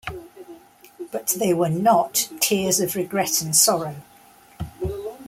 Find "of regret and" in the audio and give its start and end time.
2.79-3.55